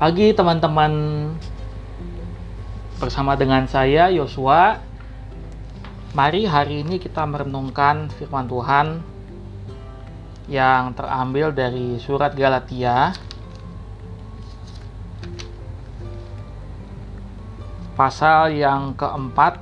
pagi 0.00 0.32
teman-teman. 0.32 0.92
Bersama 2.96 3.36
dengan 3.36 3.68
saya 3.68 4.08
Yosua. 4.08 4.80
Mari 6.16 6.48
hari 6.48 6.80
ini 6.80 6.96
kita 6.96 7.28
merenungkan 7.28 8.08
firman 8.16 8.48
Tuhan 8.48 9.04
yang 10.48 10.96
terambil 10.96 11.52
dari 11.52 12.00
surat 12.00 12.32
Galatia. 12.32 13.12
Pasal 17.92 18.56
yang 18.56 18.96
keempat 18.96 19.60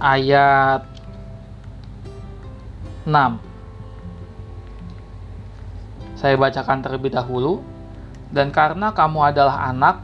ayat 0.00 0.88
6 3.04 3.55
saya 6.16 6.34
bacakan 6.34 6.80
terlebih 6.82 7.12
dahulu. 7.12 7.62
Dan 8.26 8.50
karena 8.50 8.90
kamu 8.90 9.30
adalah 9.30 9.70
anak, 9.70 10.02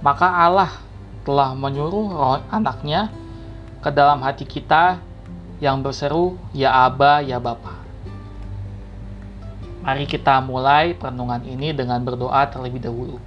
maka 0.00 0.24
Allah 0.24 0.72
telah 1.28 1.52
menyuruh 1.52 2.06
roh 2.08 2.40
anaknya 2.48 3.12
ke 3.84 3.92
dalam 3.92 4.24
hati 4.24 4.48
kita 4.48 4.96
yang 5.60 5.84
berseru, 5.84 6.40
Ya 6.56 6.72
Aba, 6.72 7.20
Ya 7.20 7.36
Bapa. 7.36 7.76
Mari 9.84 10.08
kita 10.08 10.40
mulai 10.40 10.96
perenungan 10.96 11.44
ini 11.44 11.76
dengan 11.76 12.00
berdoa 12.00 12.48
terlebih 12.48 12.80
dahulu. 12.80 13.20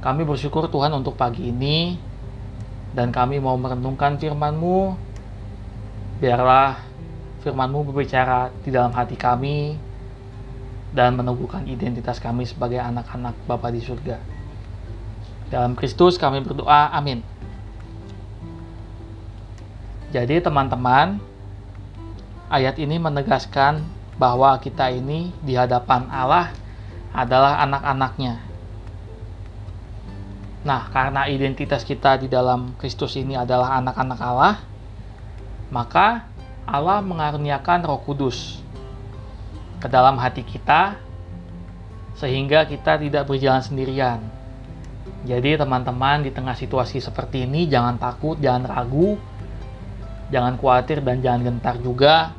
Kami 0.00 0.22
bersyukur 0.24 0.68
Tuhan 0.68 0.92
untuk 0.96 1.16
pagi 1.16 1.48
ini, 1.52 1.96
dan 2.96 3.14
kami 3.14 3.38
mau 3.38 3.54
merenungkan 3.54 4.18
firman-Mu. 4.18 4.96
Biarlah 6.20 6.89
firman-Mu 7.40 7.92
berbicara 7.92 8.52
di 8.60 8.70
dalam 8.72 8.92
hati 8.92 9.16
kami 9.16 9.76
dan 10.90 11.16
meneguhkan 11.16 11.64
identitas 11.64 12.18
kami 12.18 12.44
sebagai 12.44 12.78
anak-anak 12.78 13.34
Bapa 13.46 13.70
di 13.72 13.80
surga. 13.80 14.18
Dalam 15.50 15.74
Kristus 15.74 16.14
kami 16.14 16.42
berdoa, 16.46 16.94
amin. 16.94 17.22
Jadi 20.10 20.42
teman-teman, 20.42 21.22
ayat 22.50 22.78
ini 22.82 22.98
menegaskan 22.98 23.82
bahwa 24.18 24.58
kita 24.58 24.90
ini 24.90 25.30
di 25.42 25.54
hadapan 25.54 26.06
Allah 26.10 26.50
adalah 27.14 27.62
anak-anaknya. 27.62 28.42
Nah, 30.60 30.92
karena 30.92 31.24
identitas 31.30 31.86
kita 31.86 32.20
di 32.20 32.28
dalam 32.28 32.76
Kristus 32.76 33.16
ini 33.16 33.32
adalah 33.32 33.80
anak-anak 33.80 34.20
Allah, 34.20 34.54
maka 35.72 36.29
Allah 36.66 37.00
mengaruniakan 37.04 37.84
Roh 37.84 38.00
Kudus 38.04 38.60
ke 39.80 39.88
dalam 39.88 40.20
hati 40.20 40.44
kita 40.44 41.00
sehingga 42.16 42.68
kita 42.68 43.00
tidak 43.00 43.24
berjalan 43.28 43.64
sendirian. 43.64 44.20
Jadi 45.24 45.56
teman-teman 45.56 46.24
di 46.24 46.32
tengah 46.32 46.56
situasi 46.56 47.00
seperti 47.00 47.44
ini 47.44 47.68
jangan 47.68 47.96
takut, 47.96 48.36
jangan 48.40 48.68
ragu, 48.68 49.16
jangan 50.28 50.56
khawatir 50.60 51.00
dan 51.04 51.20
jangan 51.24 51.40
gentar 51.44 51.76
juga 51.80 52.36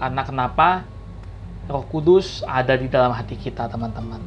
karena 0.00 0.24
kenapa? 0.24 0.88
Roh 1.68 1.84
Kudus 1.84 2.40
ada 2.48 2.72
di 2.74 2.88
dalam 2.88 3.12
hati 3.12 3.36
kita, 3.36 3.68
teman-teman. 3.68 4.18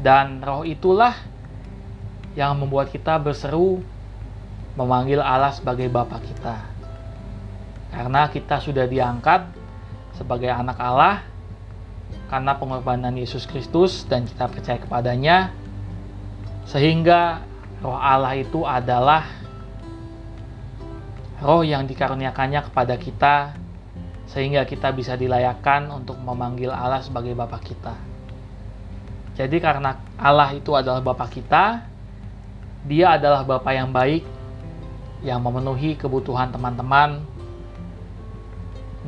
Dan 0.00 0.40
roh 0.40 0.62
itulah 0.64 1.12
yang 2.38 2.54
membuat 2.56 2.94
kita 2.94 3.18
berseru 3.18 3.82
memanggil 4.78 5.18
Allah 5.20 5.50
sebagai 5.50 5.90
Bapa 5.90 6.22
kita. 6.22 6.79
Karena 7.90 8.30
kita 8.30 8.62
sudah 8.62 8.86
diangkat 8.86 9.50
sebagai 10.14 10.50
anak 10.50 10.78
Allah 10.78 11.26
karena 12.30 12.54
pengorbanan 12.54 13.14
Yesus 13.18 13.46
Kristus 13.46 14.06
dan 14.06 14.26
kita 14.26 14.46
percaya 14.46 14.78
kepadanya 14.78 15.50
sehingga 16.70 17.42
roh 17.82 17.98
Allah 17.98 18.38
itu 18.38 18.62
adalah 18.62 19.26
roh 21.42 21.66
yang 21.66 21.90
dikaruniakannya 21.90 22.60
kepada 22.70 22.94
kita 22.94 23.36
sehingga 24.30 24.62
kita 24.62 24.94
bisa 24.94 25.18
dilayakkan 25.18 25.90
untuk 25.90 26.14
memanggil 26.22 26.70
Allah 26.70 27.02
sebagai 27.02 27.34
Bapa 27.34 27.58
kita. 27.58 27.98
Jadi 29.34 29.58
karena 29.58 29.98
Allah 30.14 30.54
itu 30.54 30.70
adalah 30.76 31.02
Bapa 31.02 31.26
kita, 31.26 31.82
dia 32.86 33.18
adalah 33.18 33.42
Bapa 33.42 33.74
yang 33.74 33.90
baik 33.90 34.22
yang 35.26 35.42
memenuhi 35.42 35.98
kebutuhan 35.98 36.54
teman-teman 36.54 37.26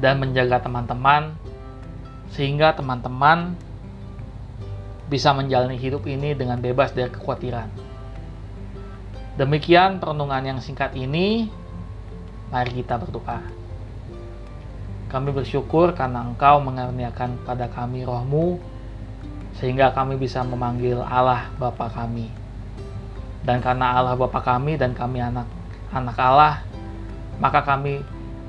dan 0.01 0.23
menjaga 0.23 0.65
teman-teman 0.65 1.37
sehingga 2.33 2.73
teman-teman 2.73 3.53
bisa 5.13 5.37
menjalani 5.37 5.77
hidup 5.77 6.09
ini 6.09 6.33
dengan 6.33 6.57
bebas 6.57 6.97
dari 6.97 7.13
kekhawatiran. 7.13 7.69
Demikian 9.37 10.01
perenungan 10.01 10.45
yang 10.45 10.59
singkat 10.61 10.97
ini. 10.97 11.53
Mari 12.49 12.85
kita 12.85 13.01
berdoa. 13.01 13.41
Kami 15.09 15.29
bersyukur 15.33 15.93
karena 15.93 16.25
Engkau 16.25 16.61
mengaruniakan 16.65 17.41
pada 17.45 17.69
kami 17.69 18.05
rohmu, 18.05 18.61
sehingga 19.57 19.93
kami 19.93 20.17
bisa 20.17 20.41
memanggil 20.45 21.01
Allah 21.01 21.49
Bapa 21.61 21.93
kami. 21.93 22.29
Dan 23.45 23.61
karena 23.61 23.97
Allah 23.97 24.17
Bapa 24.17 24.41
kami 24.41 24.81
dan 24.81 24.97
kami 24.97 25.21
anak 25.21 25.49
anak 25.93 26.17
Allah, 26.17 26.65
maka 27.41 27.61
kami 27.65 28.01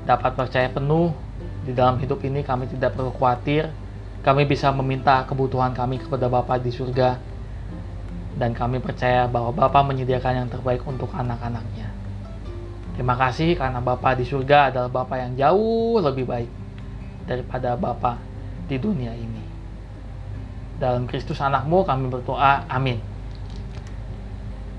dapat 0.04 0.36
percaya 0.36 0.68
penuh 0.68 1.12
di 1.64 1.72
dalam 1.72 1.96
hidup 1.96 2.20
ini 2.22 2.44
kami 2.44 2.68
tidak 2.68 2.92
perlu 2.92 3.10
khawatir. 3.16 3.72
Kami 4.24 4.48
bisa 4.48 4.72
meminta 4.72 5.24
kebutuhan 5.28 5.76
kami 5.76 6.00
kepada 6.00 6.28
Bapa 6.28 6.60
di 6.60 6.72
surga. 6.72 7.16
Dan 8.36 8.52
kami 8.52 8.80
percaya 8.80 9.24
bahwa 9.28 9.52
Bapa 9.52 9.80
menyediakan 9.84 10.44
yang 10.44 10.48
terbaik 10.48 10.84
untuk 10.84 11.08
anak-anaknya. 11.12 11.88
Terima 12.94 13.18
kasih 13.18 13.58
karena 13.58 13.82
Bapa 13.82 14.14
di 14.14 14.22
surga 14.22 14.70
adalah 14.70 14.90
Bapa 14.92 15.18
yang 15.18 15.34
jauh 15.34 15.98
lebih 15.98 16.24
baik 16.28 16.50
daripada 17.26 17.74
Bapa 17.74 18.20
di 18.70 18.76
dunia 18.78 19.12
ini. 19.12 19.42
Dalam 20.78 21.06
Kristus 21.08 21.40
anakmu 21.40 21.86
kami 21.86 22.10
berdoa, 22.10 22.66
amin. 22.70 22.98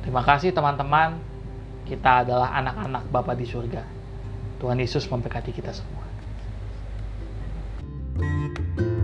Terima 0.06 0.22
kasih 0.22 0.54
teman-teman, 0.54 1.18
kita 1.90 2.24
adalah 2.24 2.54
anak-anak 2.56 3.04
Bapa 3.10 3.34
di 3.34 3.46
surga. 3.48 3.84
Tuhan 4.62 4.80
Yesus 4.80 5.08
memberkati 5.12 5.52
kita 5.52 5.76
semua. 5.76 6.15
thank 8.56 8.80
you 8.80 8.95